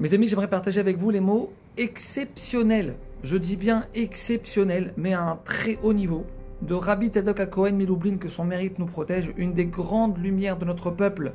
Mes 0.00 0.14
amis, 0.14 0.28
j'aimerais 0.28 0.48
partager 0.48 0.78
avec 0.78 0.96
vous 0.96 1.10
les 1.10 1.18
mots 1.18 1.52
exceptionnels. 1.76 2.94
Je 3.24 3.36
dis 3.36 3.56
bien 3.56 3.82
exceptionnels, 3.96 4.92
mais 4.96 5.12
à 5.12 5.22
un 5.22 5.36
très 5.44 5.76
haut 5.82 5.92
niveau. 5.92 6.24
De 6.62 6.74
Rabbi 6.74 7.08
Tzadok 7.08 7.50
Cohen 7.50 7.72
Miloublin, 7.72 8.16
que 8.16 8.28
son 8.28 8.44
mérite 8.44 8.78
nous 8.78 8.86
protège, 8.86 9.32
une 9.36 9.54
des 9.54 9.64
grandes 9.64 10.18
lumières 10.18 10.56
de 10.56 10.64
notre 10.64 10.92
peuple, 10.92 11.32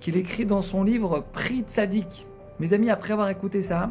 qu'il 0.00 0.16
écrit 0.16 0.46
dans 0.46 0.62
son 0.62 0.84
livre 0.84 1.22
Prix 1.32 1.64
Tzadik. 1.68 2.26
Mes 2.60 2.72
amis, 2.72 2.88
après 2.88 3.12
avoir 3.12 3.28
écouté 3.28 3.60
ça, 3.60 3.90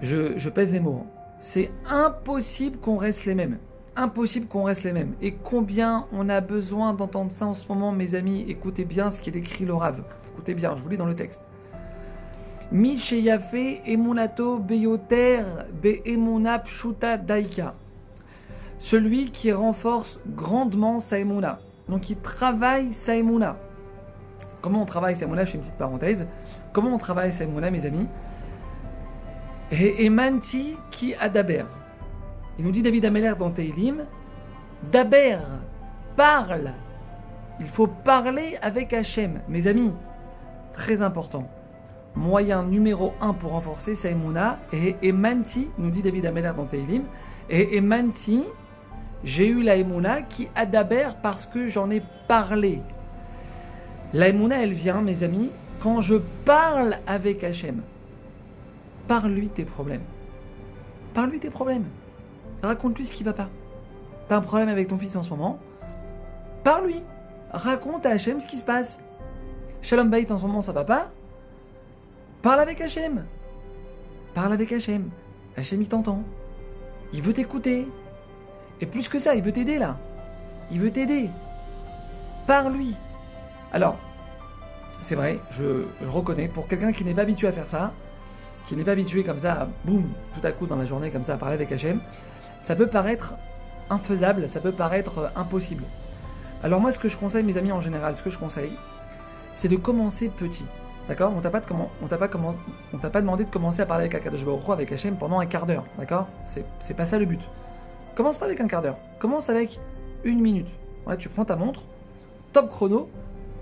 je, 0.00 0.48
pèse 0.50 0.72
les 0.72 0.78
mots. 0.78 1.02
hein. 1.04 1.10
C'est 1.40 1.72
impossible 1.88 2.78
qu'on 2.78 2.96
reste 2.96 3.24
les 3.24 3.34
mêmes. 3.34 3.58
Impossible 3.96 4.46
qu'on 4.46 4.62
reste 4.62 4.84
les 4.84 4.92
mêmes. 4.92 5.14
Et 5.20 5.32
combien 5.32 6.06
on 6.12 6.28
a 6.28 6.40
besoin 6.40 6.94
d'entendre 6.94 7.32
ça 7.32 7.46
en 7.46 7.54
ce 7.54 7.66
moment, 7.68 7.90
mes 7.90 8.14
amis? 8.14 8.44
Écoutez 8.46 8.84
bien 8.84 9.10
ce 9.10 9.20
qu'il 9.20 9.36
écrit 9.36 9.64
le. 9.64 9.74
Écoutez 10.32 10.54
bien, 10.54 10.76
je 10.76 10.82
vous 10.82 10.88
lis 10.90 10.96
dans 10.96 11.06
le 11.06 11.16
texte. 11.16 11.49
Mi 12.72 12.96
sheyafe 12.98 13.82
emunato 13.84 14.58
beyoter 14.58 15.66
beemuna 15.82 16.58
pshuta 16.60 17.16
daika. 17.16 17.74
Celui 18.78 19.32
qui 19.32 19.52
renforce 19.52 20.20
grandement 20.26 21.00
sa 21.00 21.18
emuna. 21.18 21.58
Donc 21.88 22.10
il 22.10 22.16
travaille 22.16 22.92
sa 22.92 23.16
emuna. 23.16 23.56
Comment 24.62 24.82
on 24.82 24.86
travaille 24.86 25.16
sa 25.16 25.24
emuna 25.24 25.44
Je 25.44 25.50
fais 25.50 25.56
une 25.58 25.62
petite 25.62 25.78
parenthèse. 25.78 26.28
Comment 26.72 26.94
on 26.94 26.98
travaille 26.98 27.32
sa 27.32 27.44
emuna, 27.44 27.70
mes 27.72 27.86
amis? 27.86 28.06
Et 29.72 30.06
emanti 30.06 30.76
qui 30.92 31.14
adaber. 31.14 31.64
Il 32.58 32.64
nous 32.64 32.72
dit 32.72 32.82
David 32.82 33.04
Ameller 33.04 33.32
dans 33.38 33.50
Teilim, 33.50 34.04
Daber, 34.92 35.38
parle. 36.14 36.72
Il 37.58 37.66
faut 37.66 37.86
parler 37.86 38.56
avec 38.62 38.92
Hachem. 38.92 39.40
Mes 39.48 39.66
amis, 39.66 39.92
très 40.72 41.02
important. 41.02 41.48
Moyen 42.16 42.64
numéro 42.64 43.14
un 43.20 43.32
pour 43.32 43.52
renforcer 43.52 43.94
sa 43.94 44.10
emuna. 44.10 44.58
Et 44.72 44.96
emanti, 45.02 45.68
nous 45.78 45.90
dit 45.90 46.02
David 46.02 46.26
Ameller 46.26 46.52
dans 46.56 46.64
Teilim, 46.64 47.04
et 47.48 47.78
emanti, 47.78 48.42
j'ai 49.24 49.48
eu 49.48 49.62
la 49.62 49.76
emuna 49.76 50.22
qui 50.22 50.48
adaber 50.54 51.08
parce 51.22 51.46
que 51.46 51.66
j'en 51.66 51.90
ai 51.90 52.02
parlé. 52.28 52.80
La 54.12 54.28
emuna, 54.28 54.62
elle 54.62 54.72
vient, 54.72 55.02
mes 55.02 55.22
amis, 55.22 55.50
quand 55.80 56.00
je 56.00 56.16
parle 56.44 56.98
avec 57.06 57.44
Hachem. 57.44 57.82
Parle-lui 59.08 59.48
tes 59.48 59.64
problèmes. 59.64 60.02
Parle-lui 61.14 61.38
tes 61.38 61.50
problèmes. 61.50 61.84
Raconte-lui 62.62 63.06
ce 63.06 63.12
qui 63.12 63.24
va 63.24 63.32
pas. 63.32 63.48
T'as 64.28 64.36
un 64.36 64.40
problème 64.40 64.68
avec 64.68 64.88
ton 64.88 64.98
fils 64.98 65.16
en 65.16 65.22
ce 65.22 65.30
moment? 65.30 65.58
Parle-lui. 66.62 67.02
Raconte 67.52 68.06
à 68.06 68.10
Hachem 68.10 68.40
ce 68.40 68.46
qui 68.46 68.56
se 68.56 68.64
passe. 68.64 69.00
Shalom 69.82 70.10
Bait 70.10 70.30
en 70.30 70.38
ce 70.38 70.42
moment 70.42 70.60
ça 70.60 70.72
va 70.72 70.84
pas? 70.84 71.10
Parle 72.42 72.60
avec 72.60 72.80
Hachem. 72.80 73.24
Parle 74.34 74.52
avec 74.52 74.72
Hachem. 74.72 75.10
Hachem 75.56 75.82
il 75.82 75.88
t'entend. 75.88 76.22
Il 77.12 77.22
veut 77.22 77.34
t'écouter. 77.34 77.86
Et 78.80 78.86
plus 78.86 79.08
que 79.08 79.18
ça, 79.18 79.34
il 79.34 79.42
veut 79.42 79.52
t'aider 79.52 79.78
là. 79.78 79.98
Il 80.70 80.80
veut 80.80 80.90
t'aider. 80.90 81.28
Parle-lui. 82.46 82.94
Alors, 83.72 83.98
c'est 85.02 85.14
vrai, 85.14 85.38
je, 85.50 85.84
je 86.00 86.08
reconnais, 86.08 86.48
pour 86.48 86.66
quelqu'un 86.66 86.92
qui 86.92 87.04
n'est 87.04 87.14
pas 87.14 87.22
habitué 87.22 87.46
à 87.46 87.52
faire 87.52 87.68
ça, 87.68 87.92
qui 88.66 88.74
n'est 88.74 88.84
pas 88.84 88.92
habitué 88.92 89.22
comme 89.22 89.38
ça, 89.38 89.68
boum, 89.84 90.08
tout 90.34 90.46
à 90.46 90.52
coup 90.52 90.66
dans 90.66 90.76
la 90.76 90.86
journée 90.86 91.10
comme 91.10 91.24
ça 91.24 91.34
à 91.34 91.36
parler 91.36 91.54
avec 91.54 91.70
Hachem, 91.72 92.00
ça 92.58 92.74
peut 92.74 92.86
paraître 92.86 93.34
infaisable, 93.90 94.48
ça 94.48 94.60
peut 94.60 94.72
paraître 94.72 95.18
euh, 95.18 95.28
impossible. 95.36 95.84
Alors 96.62 96.80
moi, 96.80 96.92
ce 96.92 96.98
que 96.98 97.08
je 97.08 97.16
conseille, 97.16 97.42
mes 97.42 97.56
amis, 97.56 97.72
en 97.72 97.80
général, 97.80 98.16
ce 98.16 98.22
que 98.22 98.30
je 98.30 98.38
conseille, 98.38 98.72
c'est 99.56 99.68
de 99.68 99.76
commencer 99.76 100.28
petit. 100.28 100.64
D'accord? 101.08 101.32
On 101.36 101.40
t'a 101.40 101.50
pas, 101.50 101.60
pas, 101.60 103.20
demandé 103.20 103.44
de 103.44 103.50
commencer 103.50 103.82
à 103.82 103.86
parler 103.86 104.04
avec 104.04 104.14
Akadosh 104.14 104.44
Baruch 104.44 104.68
avec 104.68 104.92
Hachem 104.92 105.16
pendant 105.16 105.40
un 105.40 105.46
quart 105.46 105.66
d'heure. 105.66 105.84
D'accord? 105.98 106.28
C'est, 106.44 106.94
pas 106.94 107.04
ça 107.04 107.18
le 107.18 107.26
but. 107.26 107.40
Commence 108.14 108.36
pas 108.36 108.46
avec 108.46 108.60
un 108.60 108.68
quart 108.68 108.82
d'heure. 108.82 108.98
Commence 109.18 109.50
avec 109.50 109.80
une 110.24 110.40
minute. 110.40 110.68
Tu 111.18 111.28
prends 111.28 111.44
ta 111.44 111.56
montre, 111.56 111.82
top 112.52 112.68
chrono, 112.68 113.08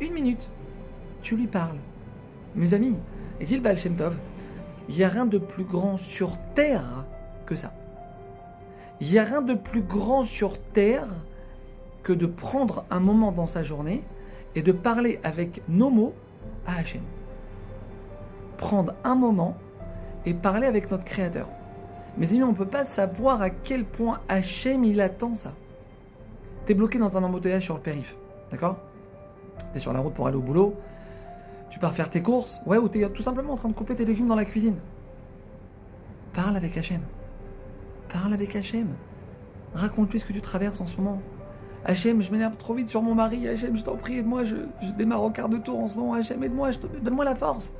une 0.00 0.12
minute. 0.12 0.46
Tu 1.22 1.36
lui 1.36 1.46
parles. 1.46 1.78
Mes 2.54 2.74
amis, 2.74 2.96
et 3.40 3.44
dit 3.44 3.58
le 3.58 3.96
Tov, 3.96 4.16
il 4.88 4.96
n'y 4.96 5.04
a 5.04 5.08
rien 5.08 5.26
de 5.26 5.38
plus 5.38 5.64
grand 5.64 5.96
sur 5.96 6.36
terre 6.54 7.04
que 7.46 7.56
ça. 7.56 7.72
Il 9.00 9.10
n'y 9.10 9.18
a 9.18 9.24
rien 9.24 9.42
de 9.42 9.54
plus 9.54 9.82
grand 9.82 10.22
sur 10.22 10.60
terre 10.60 11.08
que 12.02 12.12
de 12.12 12.26
prendre 12.26 12.84
un 12.90 13.00
moment 13.00 13.32
dans 13.32 13.46
sa 13.46 13.62
journée 13.62 14.02
et 14.54 14.62
de 14.62 14.72
parler 14.72 15.20
avec 15.22 15.62
nos 15.68 15.90
mots 15.90 16.14
à 16.66 16.78
Hachem. 16.78 17.02
Prendre 18.58 18.94
un 19.04 19.14
moment 19.14 19.56
et 20.26 20.34
parler 20.34 20.66
avec 20.66 20.90
notre 20.90 21.04
Créateur. 21.04 21.48
Mes 22.18 22.30
amis, 22.30 22.42
on 22.42 22.48
ne 22.48 22.56
peut 22.56 22.66
pas 22.66 22.84
savoir 22.84 23.40
à 23.40 23.50
quel 23.50 23.84
point 23.84 24.20
Hachem 24.28 24.84
il 24.84 25.00
attend 25.00 25.34
ça. 25.34 25.52
T'es 26.66 26.74
bloqué 26.74 26.98
dans 26.98 27.16
un 27.16 27.22
embouteillage 27.22 27.64
sur 27.64 27.76
le 27.76 27.80
périph', 27.80 28.16
d'accord? 28.50 28.76
T'es 29.72 29.78
sur 29.78 29.92
la 29.92 30.00
route 30.00 30.14
pour 30.14 30.26
aller 30.26 30.36
au 30.36 30.42
boulot, 30.42 30.76
tu 31.70 31.78
pars 31.78 31.92
faire 31.92 32.10
tes 32.10 32.22
courses, 32.22 32.60
ouais, 32.66 32.78
ou 32.78 32.88
t'es 32.88 33.08
tout 33.10 33.22
simplement 33.22 33.52
en 33.52 33.56
train 33.56 33.68
de 33.68 33.74
couper 33.74 33.94
tes 33.94 34.04
légumes 34.04 34.28
dans 34.28 34.34
la 34.34 34.44
cuisine. 34.44 34.76
Parle 36.32 36.56
avec 36.56 36.76
Hachem. 36.76 37.00
Parle 38.12 38.32
avec 38.32 38.54
Hachem. 38.56 38.88
Raconte-lui 39.74 40.20
ce 40.20 40.24
que 40.24 40.32
tu 40.32 40.40
traverses 40.40 40.80
en 40.80 40.86
ce 40.86 40.96
moment. 40.96 41.20
Hachem, 41.84 42.22
je 42.22 42.32
m'énerve 42.32 42.56
trop 42.56 42.74
vite 42.74 42.88
sur 42.88 43.02
mon 43.02 43.14
mari. 43.14 43.46
Hachem, 43.48 43.76
je 43.76 43.84
t'en 43.84 43.96
prie, 43.96 44.18
aide-moi. 44.18 44.44
Je, 44.44 44.56
démarre 44.96 45.22
au 45.22 45.30
quart 45.30 45.48
de 45.48 45.58
tour 45.58 45.78
en 45.78 45.86
ce 45.86 45.96
moment. 45.96 46.14
Hachem, 46.14 46.42
aide-moi. 46.42 46.70
Donne-moi 47.02 47.24
la 47.24 47.34
force. 47.34 47.74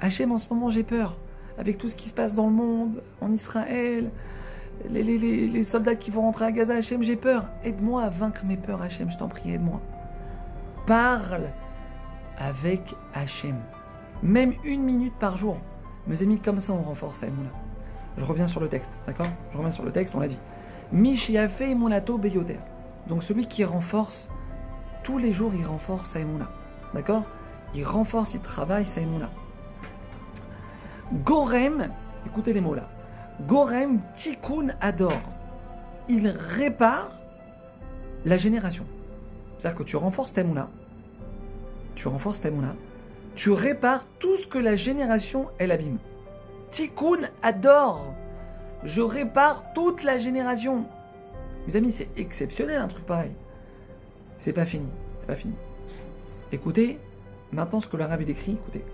Hachem, 0.00 0.32
en 0.32 0.38
ce 0.38 0.52
moment, 0.52 0.70
j'ai 0.70 0.82
peur. 0.82 1.16
Avec 1.58 1.78
tout 1.78 1.88
ce 1.88 1.96
qui 1.96 2.08
se 2.08 2.14
passe 2.14 2.34
dans 2.34 2.46
le 2.46 2.52
monde, 2.52 3.02
en 3.20 3.32
Israël, 3.32 4.10
les, 4.90 5.02
les- 5.02 5.48
les- 5.48 5.64
soldats 5.64 5.94
qui 5.94 6.10
vont 6.10 6.22
rentrer 6.22 6.44
à 6.44 6.52
Gaza. 6.52 6.74
Hachem, 6.74 7.02
j'ai 7.02 7.16
peur. 7.16 7.44
Aide-moi 7.64 8.02
à 8.02 8.08
vaincre 8.10 8.44
mes 8.44 8.56
peurs, 8.58 8.82
Hachem. 8.82 9.10
Je 9.10 9.16
t'en 9.16 9.28
prie, 9.28 9.52
aide-moi. 9.52 9.80
Parle 10.86 11.50
avec 12.38 12.94
Hachem. 13.14 13.56
Même 14.22 14.52
une 14.64 14.82
minute 14.82 15.14
par 15.18 15.36
jour. 15.36 15.56
Mes 16.06 16.22
amis, 16.22 16.38
comme 16.38 16.60
ça, 16.60 16.72
on 16.72 16.82
renforce 16.82 17.22
Aïmouna. 17.22 17.48
Je 18.18 18.24
reviens 18.24 18.46
sur 18.46 18.60
le 18.60 18.68
texte, 18.68 18.90
d'accord? 19.06 19.26
Je 19.52 19.56
reviens 19.56 19.70
sur 19.70 19.84
le 19.84 19.90
texte, 19.92 20.14
on 20.14 20.20
l'a 20.20 20.28
dit. 20.28 20.38
Mishiafe 20.92 21.60
Emunato 21.62 22.16
Beyoter. 22.16 22.58
Donc 23.08 23.22
celui 23.22 23.46
qui 23.46 23.64
renforce, 23.64 24.30
tous 25.02 25.18
les 25.18 25.32
jours, 25.32 25.52
il 25.58 25.66
renforce 25.66 26.10
sa 26.10 26.20
Emouna. 26.20 26.48
D'accord? 26.94 27.24
Il 27.74 27.84
renforce, 27.84 28.34
il 28.34 28.40
travaille 28.40 28.86
sa 28.86 29.00
Emouna. 29.00 29.30
Gorem, 31.12 31.88
écoutez 32.26 32.52
les 32.52 32.60
mots 32.60 32.74
là. 32.74 32.88
Gorem 33.46 34.00
Tikkun 34.16 34.74
Ador. 34.80 35.12
Il 36.08 36.28
répare 36.28 37.10
la 38.24 38.36
génération. 38.36 38.84
C'est-à-dire 39.58 39.78
que 39.78 39.84
tu 39.84 39.96
renforces 39.96 40.32
ta 40.32 40.40
Emouna. 40.40 40.68
Tu 41.94 42.08
renforces 42.08 42.40
ta 42.40 42.48
Emouna. 42.48 42.74
Tu 43.36 43.50
répares 43.52 44.06
tout 44.18 44.36
ce 44.36 44.46
que 44.46 44.58
la 44.58 44.74
génération, 44.74 45.48
elle 45.58 45.70
abîme. 45.70 45.98
Tikkun 46.70 47.28
Ador. 47.42 48.12
Je 48.82 49.00
répare 49.00 49.72
toute 49.74 50.02
la 50.02 50.18
génération. 50.18 50.86
Mes 51.66 51.76
amis, 51.76 51.92
c'est 51.92 52.08
exceptionnel 52.16 52.80
un 52.80 52.88
truc 52.88 53.06
pareil. 53.06 53.32
C'est 54.38 54.52
pas 54.52 54.66
fini. 54.66 54.88
C'est 55.20 55.26
pas 55.26 55.36
fini. 55.36 55.54
Écoutez, 56.52 56.98
maintenant 57.52 57.80
ce 57.80 57.88
que 57.88 57.96
l'arabe 57.96 58.22
il 58.22 58.30
écrit, 58.30 58.52
écoutez. 58.52 58.84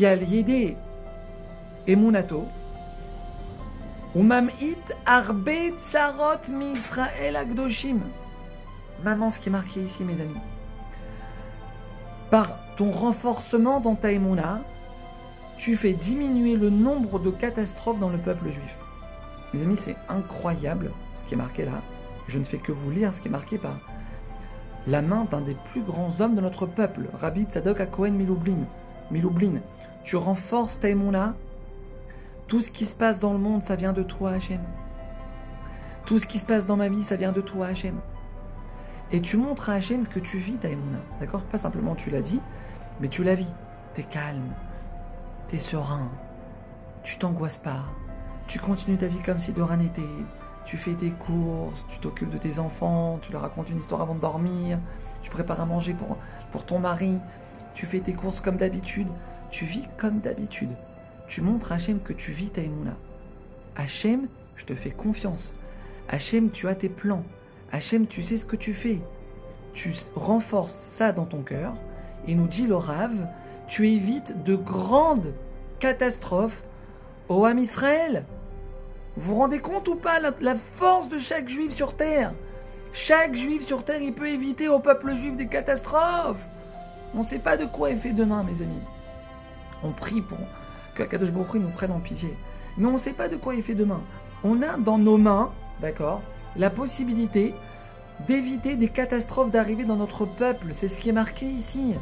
Lié 0.00 0.76
Emunato. 1.86 2.46
Umamit 4.14 4.78
arbe 5.04 5.74
tsarot 5.82 6.50
mi 6.50 6.72
Israël 6.72 7.36
agdoshim. 7.36 7.98
Maman, 9.04 9.30
ce 9.30 9.38
qui 9.38 9.50
est 9.50 9.52
marqué 9.52 9.80
ici, 9.80 10.02
mes 10.04 10.14
amis. 10.14 10.40
Par 12.30 12.48
ton 12.76 12.90
renforcement 12.90 13.80
dans 13.80 13.94
ta 13.94 14.12
Emouna, 14.12 14.60
tu 15.58 15.76
fais 15.76 15.92
diminuer 15.92 16.56
le 16.56 16.70
nombre 16.70 17.18
de 17.18 17.30
catastrophes 17.30 18.00
dans 18.00 18.08
le 18.08 18.18
peuple 18.18 18.46
juif. 18.46 18.76
Mes 19.52 19.62
amis, 19.62 19.76
c'est 19.76 19.96
incroyable 20.08 20.92
ce 21.14 21.28
qui 21.28 21.34
est 21.34 21.36
marqué 21.36 21.66
là. 21.66 21.82
Je 22.26 22.38
ne 22.38 22.44
fais 22.44 22.58
que 22.58 22.72
vous 22.72 22.90
lire 22.90 23.14
ce 23.14 23.20
qui 23.20 23.28
est 23.28 23.30
marqué 23.30 23.58
par 23.58 23.76
la 24.86 25.02
main 25.02 25.26
d'un 25.30 25.42
des 25.42 25.56
plus 25.72 25.82
grands 25.82 26.20
hommes 26.20 26.36
de 26.36 26.40
notre 26.40 26.64
peuple, 26.64 27.02
Rabbi 27.20 27.44
Tzadok 27.44 27.80
à 27.80 27.86
Cohen 27.86 28.12
Miloublin. 29.10 29.46
Miloublin, 29.48 29.60
tu 30.04 30.16
renforces 30.16 30.80
ta 30.80 30.88
Emouna. 30.88 31.34
Tout 32.46 32.60
ce 32.60 32.70
qui 32.70 32.86
se 32.86 32.96
passe 32.96 33.18
dans 33.18 33.32
le 33.32 33.38
monde, 33.38 33.62
ça 33.62 33.76
vient 33.76 33.92
de 33.92 34.02
toi, 34.02 34.30
Hachem. 34.30 34.60
Tout 36.06 36.18
ce 36.18 36.26
qui 36.26 36.38
se 36.38 36.46
passe 36.46 36.66
dans 36.66 36.76
ma 36.76 36.88
vie, 36.88 37.04
ça 37.04 37.16
vient 37.16 37.32
de 37.32 37.40
toi, 37.40 37.66
Hachem. 37.66 37.96
Et 39.12 39.20
tu 39.20 39.36
montres 39.36 39.70
à 39.70 39.74
Hachem 39.74 40.06
que 40.06 40.18
tu 40.18 40.38
vis 40.38 40.54
ta 40.54 40.68
Emouna. 40.68 40.98
D'accord? 41.20 41.42
Pas 41.42 41.58
simplement 41.58 41.94
tu 41.94 42.10
l'as 42.10 42.22
dit, 42.22 42.40
mais 43.00 43.08
tu 43.08 43.22
la 43.24 43.34
vis. 43.34 43.48
T'es 43.94 44.04
calme, 44.04 44.52
t'es 45.48 45.58
serein, 45.58 46.08
tu 47.02 47.18
t'angoisses 47.18 47.58
pas, 47.58 47.86
tu 48.46 48.60
continues 48.60 48.98
ta 48.98 49.08
vie 49.08 49.20
comme 49.20 49.40
si 49.40 49.52
de 49.52 49.60
rien 49.60 49.78
n'était, 49.78 50.02
tu 50.64 50.76
fais 50.76 50.92
tes 50.92 51.10
courses, 51.10 51.84
tu 51.88 51.98
t'occupes 51.98 52.30
de 52.30 52.38
tes 52.38 52.60
enfants, 52.60 53.18
tu 53.20 53.32
leur 53.32 53.42
racontes 53.42 53.68
une 53.68 53.78
histoire 53.78 54.00
avant 54.00 54.14
de 54.14 54.20
dormir, 54.20 54.78
tu 55.22 55.30
prépares 55.30 55.60
à 55.60 55.66
manger 55.66 55.92
pour, 55.92 56.18
pour 56.52 56.64
ton 56.64 56.78
mari, 56.78 57.16
tu 57.74 57.86
fais 57.86 58.00
tes 58.00 58.12
courses 58.12 58.40
comme 58.40 58.56
d'habitude, 58.56 59.08
tu 59.50 59.64
vis 59.64 59.84
comme 59.96 60.20
d'habitude. 60.20 60.70
Tu 61.28 61.42
montres 61.42 61.72
à 61.72 61.76
Hachem 61.76 62.00
que 62.00 62.12
tu 62.12 62.32
vis 62.32 62.50
ta 62.50 62.60
Emouna. 62.60 62.96
Hachem, 63.76 64.26
je 64.56 64.64
te 64.64 64.74
fais 64.74 64.90
confiance. 64.90 65.54
Hachem, 66.08 66.50
tu 66.50 66.68
as 66.68 66.74
tes 66.74 66.88
plans. 66.88 67.24
Hachem, 67.72 68.06
tu 68.06 68.22
sais 68.22 68.36
ce 68.36 68.44
que 68.44 68.56
tu 68.56 68.74
fais. 68.74 69.00
Tu 69.72 69.94
renforces 70.16 70.74
ça 70.74 71.12
dans 71.12 71.24
ton 71.26 71.42
cœur. 71.42 71.74
Et 72.26 72.34
nous 72.34 72.48
dit 72.48 72.66
le 72.66 72.76
Rav, 72.76 73.12
tu 73.68 73.88
évites 73.88 74.42
de 74.42 74.56
grandes 74.56 75.32
catastrophes 75.78 76.62
au 77.28 77.44
Ham 77.44 77.58
Israël. 77.58 78.24
Vous 79.16 79.34
vous 79.34 79.40
rendez 79.40 79.60
compte 79.60 79.88
ou 79.88 79.94
pas 79.94 80.20
la, 80.20 80.32
la 80.40 80.56
force 80.56 81.08
de 81.08 81.18
chaque 81.18 81.48
juif 81.48 81.72
sur 81.72 81.96
terre? 81.96 82.32
Chaque 82.92 83.36
juif 83.36 83.64
sur 83.64 83.84
terre, 83.84 84.02
il 84.02 84.12
peut 84.12 84.28
éviter 84.28 84.68
au 84.68 84.80
peuple 84.80 85.14
juif 85.14 85.36
des 85.36 85.46
catastrophes. 85.46 86.48
On 87.14 87.18
ne 87.18 87.24
sait 87.24 87.38
pas 87.38 87.56
de 87.56 87.64
quoi 87.64 87.90
est 87.90 87.96
fait 87.96 88.12
demain, 88.12 88.44
mes 88.44 88.62
amis. 88.62 88.82
On 89.82 89.90
prie 89.90 90.20
pour 90.20 90.38
que 90.94 91.02
Akadosh 91.02 91.32
Baruch 91.32 91.54
nous 91.54 91.70
prenne 91.70 91.92
en 91.92 92.00
pitié. 92.00 92.34
Mais 92.76 92.86
on 92.86 92.92
ne 92.92 92.98
sait 92.98 93.12
pas 93.12 93.28
de 93.28 93.36
quoi 93.36 93.54
est 93.54 93.62
fait 93.62 93.74
demain. 93.74 94.00
On 94.44 94.62
a 94.62 94.76
dans 94.76 94.98
nos 94.98 95.18
mains, 95.18 95.50
d'accord, 95.80 96.22
la 96.56 96.70
possibilité 96.70 97.54
d'éviter 98.26 98.76
des 98.76 98.88
catastrophes 98.88 99.50
d'arriver 99.50 99.84
dans 99.84 99.96
notre 99.96 100.24
peuple. 100.24 100.68
C'est 100.74 100.88
ce 100.88 100.98
qui 100.98 101.08
est 101.08 101.12
marqué 101.12 101.46
ici. 101.46 101.94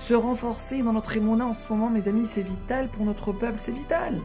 Se 0.00 0.14
renforcer 0.14 0.82
dans 0.82 0.92
notre 0.92 1.16
émona 1.16 1.46
en 1.46 1.52
ce 1.52 1.64
moment, 1.70 1.88
mes 1.88 2.08
amis, 2.08 2.26
c'est 2.26 2.42
vital 2.42 2.88
pour 2.88 3.04
notre 3.04 3.32
peuple. 3.32 3.58
C'est 3.58 3.72
vital. 3.72 4.20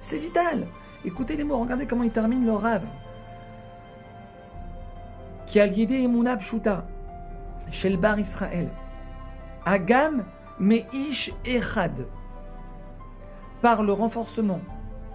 C'est 0.00 0.18
vital. 0.18 0.66
Écoutez 1.04 1.36
les 1.36 1.44
mots, 1.44 1.58
regardez 1.58 1.86
comment 1.86 2.02
il 2.02 2.10
termine 2.10 2.44
le 2.44 2.52
rave. 2.52 2.84
Qui 5.46 5.60
a 5.60 5.66
lié 5.66 5.86
Shelbar 7.70 8.18
Israël. 8.18 8.68
Agam 9.66 10.24
Meish 10.58 11.32
Echad. 11.44 12.06
Par 13.62 13.82
le 13.82 13.92
renforcement 13.92 14.60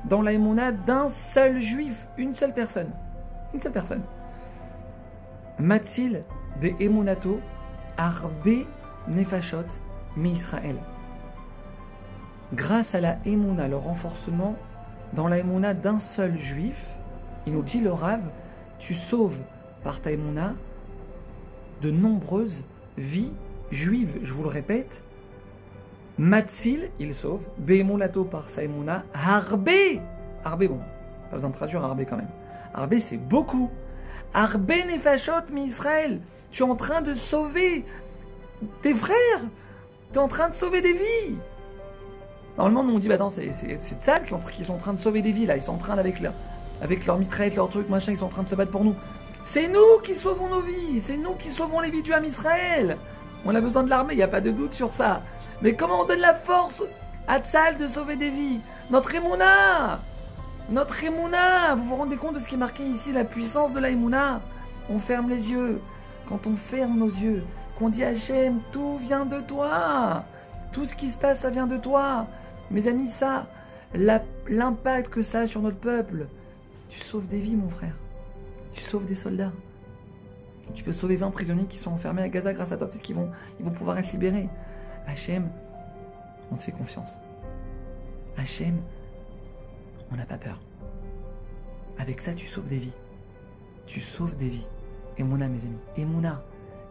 dans 0.05 0.21
la 0.21 0.31
d'un 0.71 1.07
seul 1.07 1.59
juif, 1.59 2.07
une 2.17 2.33
seule 2.33 2.53
personne. 2.53 2.91
Une 3.53 3.61
seule 3.61 3.71
personne. 3.71 4.01
Matzil 5.59 6.23
Be 6.61 6.81
Emunato 6.81 7.39
Arbe 7.97 8.65
Nefashot 9.07 9.67
Mi 10.17 10.31
Israël. 10.31 10.77
Grâce 12.53 12.95
à 12.95 13.01
la 13.01 13.17
Emouna, 13.25 13.67
le 13.67 13.77
renforcement 13.77 14.55
dans 15.13 15.27
la 15.27 15.39
Emouna 15.39 15.75
d'un 15.75 15.99
seul 15.99 16.39
juif, 16.39 16.95
il 17.45 17.53
nous 17.53 17.61
dit 17.61 17.79
le 17.79 17.91
Rav, 17.91 18.21
tu 18.79 18.95
sauves 18.95 19.37
par 19.83 20.01
ta 20.01 20.11
Emouna 20.11 20.53
de 21.81 21.91
nombreuses 21.91 22.63
vies 22.97 23.33
juives. 23.71 24.19
Je 24.23 24.33
vous 24.33 24.43
le 24.43 24.49
répète, 24.49 25.03
Matzil, 26.17 26.89
il 26.99 27.15
sauve, 27.15 27.41
Be'emunato 27.57 28.25
par 28.25 28.49
sa 28.49 28.63
Emouna, 28.63 29.03
Harbe, 29.13 29.69
Harbe, 30.43 30.67
bon, 30.67 30.79
pas 31.29 31.35
besoin 31.37 31.49
de 31.49 31.55
traduire 31.55 31.83
Harbe 31.83 32.01
quand 32.09 32.17
même. 32.17 32.27
Harbe, 32.73 32.99
c'est 32.99 33.17
beaucoup. 33.17 33.69
Harbe 34.33 34.69
Nefashot 34.69 35.51
mi 35.51 35.65
Israël, 35.65 36.19
tu 36.51 36.63
es 36.63 36.65
en 36.65 36.75
train 36.75 37.01
de 37.01 37.13
sauver 37.13 37.85
tes 38.81 38.93
frères, 38.93 39.41
tu 40.11 40.19
es 40.19 40.21
en 40.21 40.27
train 40.27 40.49
de 40.49 40.53
sauver 40.53 40.81
des 40.81 40.93
vies. 40.93 41.35
Normalement, 42.57 42.83
nous 42.83 42.95
on 42.95 42.99
dit, 42.99 43.07
bah 43.07 43.15
attends, 43.15 43.29
c'est 43.29 43.51
Tzal 43.51 44.23
qui 44.51 44.63
sont 44.65 44.73
en 44.73 44.77
train 44.77 44.93
de 44.93 44.99
sauver 44.99 45.21
des 45.21 45.31
vies 45.31 45.45
là, 45.45 45.55
ils 45.55 45.61
sont 45.61 45.75
en 45.75 45.77
train 45.77 45.97
avec 45.97 46.19
leur, 46.19 46.33
avec 46.81 47.05
leur 47.05 47.17
mitraillette, 47.17 47.55
leur 47.55 47.69
truc, 47.69 47.87
machin, 47.87 48.11
ils 48.11 48.17
sont 48.17 48.25
en 48.25 48.29
train 48.29 48.43
de 48.43 48.49
se 48.49 48.55
battre 48.55 48.71
pour 48.71 48.83
nous. 48.83 48.95
C'est 49.45 49.69
nous 49.69 49.99
qui 50.03 50.15
sauvons 50.15 50.49
nos 50.49 50.61
vies, 50.61 50.99
c'est 50.99 51.15
nous 51.15 51.35
qui 51.35 51.49
sauvons 51.49 51.79
les 51.79 51.89
vies 51.89 52.01
du 52.01 52.11
Ham 52.11 52.25
Israël. 52.25 52.97
On 53.45 53.55
a 53.55 53.61
besoin 53.61 53.83
de 53.83 53.89
l'armée, 53.89 54.13
il 54.13 54.17
n'y 54.17 54.23
a 54.23 54.27
pas 54.27 54.41
de 54.41 54.51
doute 54.51 54.73
sur 54.73 54.93
ça. 54.93 55.21
Mais 55.61 55.73
comment 55.73 56.01
on 56.01 56.05
donne 56.05 56.19
la 56.19 56.33
force 56.33 56.83
à 57.27 57.39
Tzal 57.39 57.77
de 57.77 57.87
sauver 57.87 58.15
des 58.15 58.29
vies? 58.29 58.59
Notre 58.89 59.15
Emouna 59.15 59.99
Notre 60.69 61.03
Emouna 61.03 61.75
Vous 61.75 61.85
vous 61.85 61.95
rendez 61.95 62.15
compte 62.15 62.35
de 62.35 62.39
ce 62.39 62.47
qui 62.47 62.55
est 62.55 62.59
marqué 62.59 62.83
ici, 62.83 63.11
la 63.11 63.23
puissance 63.23 63.71
de 63.71 63.79
la 63.79 63.89
On 64.89 64.99
ferme 64.99 65.29
les 65.29 65.51
yeux. 65.51 65.81
Quand 66.27 66.47
on 66.47 66.55
ferme 66.55 66.97
nos 66.97 67.09
yeux, 67.09 67.43
qu'on 67.77 67.89
dit 67.89 68.03
Hachem, 68.03 68.59
tout 68.71 68.97
vient 68.97 69.25
de 69.25 69.39
toi. 69.39 70.23
Tout 70.71 70.85
ce 70.85 70.95
qui 70.95 71.09
se 71.09 71.17
passe, 71.17 71.39
ça 71.39 71.49
vient 71.49 71.67
de 71.67 71.77
toi. 71.77 72.27
Mes 72.69 72.87
amis, 72.87 73.09
ça, 73.09 73.47
l'impact 73.93 75.09
que 75.09 75.21
ça 75.21 75.41
a 75.41 75.45
sur 75.47 75.61
notre 75.61 75.79
peuple, 75.79 76.27
tu 76.89 77.01
sauves 77.01 77.25
des 77.27 77.39
vies, 77.39 77.55
mon 77.55 77.69
frère. 77.69 77.95
Tu 78.73 78.83
sauves 78.83 79.05
des 79.05 79.15
soldats. 79.15 79.51
Tu 80.73 80.83
peux 80.83 80.93
sauver 80.93 81.15
20 81.15 81.31
prisonniers 81.31 81.65
qui 81.65 81.77
sont 81.77 81.91
enfermés 81.91 82.21
à 82.21 82.29
Gaza 82.29 82.53
grâce 82.53 82.71
à 82.71 82.77
toi. 82.77 82.87
Peut-être 82.87 83.01
qu'ils 83.01 83.15
vont, 83.15 83.29
ils 83.59 83.65
vont 83.65 83.71
pouvoir 83.71 83.97
être 83.97 84.11
libérés. 84.11 84.49
Hachem, 85.07 85.49
on 86.51 86.55
te 86.55 86.63
fait 86.63 86.71
confiance. 86.71 87.17
Hachem, 88.37 88.77
on 90.11 90.15
n'a 90.15 90.25
pas 90.25 90.37
peur. 90.37 90.59
Avec 91.97 92.21
ça, 92.21 92.33
tu 92.33 92.47
sauves 92.47 92.67
des 92.67 92.77
vies. 92.77 92.93
Tu 93.85 93.99
sauves 93.99 94.35
des 94.35 94.49
vies. 94.49 94.67
Et 95.17 95.23
Mouna, 95.23 95.47
mes 95.47 95.63
amis. 95.63 95.79
Et 95.97 96.05
Mouna. 96.05 96.41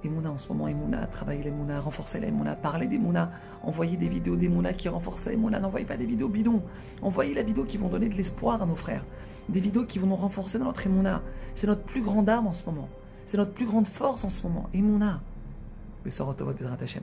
Emouna 0.05 0.31
en 0.31 0.39
ce 0.39 0.49
moment, 0.49 0.69
Emouna, 0.69 1.07
travailler 1.07 1.43
les 1.43 1.51
Mouna, 1.51 1.81
renforcer 1.81 2.21
les 2.21 2.31
Mouna, 2.31 2.55
parler 2.55 2.87
des 2.87 2.99
Mouna, 2.99 3.33
envoyer 3.63 3.97
des 3.97 4.09
vidéos 4.09 4.37
des 4.37 4.49
Mouna 4.49 4.73
qui 4.73 4.89
renforcent 4.89 5.27
les 5.27 5.37
Mouna, 5.37 5.59
n'envoyez 5.59 5.87
pas 5.87 5.97
des 5.97 6.07
vidéos 6.07 6.29
bidons, 6.29 6.63
envoyez 7.03 7.35
la 7.35 7.43
vidéo 7.43 7.65
qui 7.65 7.79
vont 7.79 7.89
donner 7.89 8.09
de 8.09 8.15
l'espoir 8.15 8.63
à 8.63 8.67
nos 8.67 8.77
frères, 8.77 9.05
des 9.49 9.61
vidéos 9.61 9.85
qui 9.85 9.99
vont 9.99 10.07
nous 10.07 10.17
renforcer 10.17 10.59
dans 10.59 10.67
notre 10.67 10.87
Emouna. 10.87 11.23
C'est 11.57 11.67
notre 11.67 11.83
plus 11.83 12.01
grande 12.01 12.29
arme 12.29 12.47
en 12.47 12.53
ce 12.53 12.65
moment, 12.65 12.89
c'est 13.29 13.37
notre 13.37 13.53
plus 13.53 13.67
grande 13.67 13.87
force 13.87 14.25
en 14.25 14.31
ce 14.31 14.43
moment, 14.43 14.71
Emouna. 14.73 15.21
votre 16.25 16.47
Bezrat 16.47 16.79
Hashem. 16.81 17.03